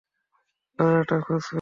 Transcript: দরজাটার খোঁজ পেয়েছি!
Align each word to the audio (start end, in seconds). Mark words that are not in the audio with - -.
দরজাটার 0.79 1.19
খোঁজ 1.19 1.43
পেয়েছি! 1.43 1.49